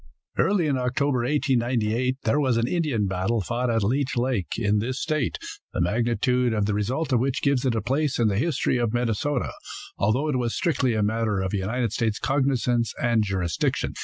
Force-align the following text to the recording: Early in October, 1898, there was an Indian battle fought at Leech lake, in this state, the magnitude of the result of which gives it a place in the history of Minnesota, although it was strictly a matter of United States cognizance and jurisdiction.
Early 0.35 0.65
in 0.65 0.77
October, 0.79 1.19
1898, 1.19 2.17
there 2.23 2.39
was 2.39 2.57
an 2.57 2.67
Indian 2.67 3.05
battle 3.05 3.39
fought 3.39 3.69
at 3.69 3.83
Leech 3.83 4.17
lake, 4.17 4.57
in 4.57 4.79
this 4.79 4.99
state, 4.99 5.37
the 5.73 5.79
magnitude 5.79 6.53
of 6.55 6.65
the 6.65 6.73
result 6.73 7.13
of 7.13 7.19
which 7.19 7.43
gives 7.43 7.67
it 7.67 7.75
a 7.75 7.83
place 7.83 8.17
in 8.17 8.27
the 8.27 8.39
history 8.39 8.77
of 8.77 8.93
Minnesota, 8.95 9.51
although 9.99 10.27
it 10.27 10.39
was 10.39 10.55
strictly 10.55 10.95
a 10.95 11.03
matter 11.03 11.39
of 11.39 11.53
United 11.53 11.91
States 11.93 12.17
cognizance 12.17 12.95
and 12.99 13.23
jurisdiction. 13.23 13.93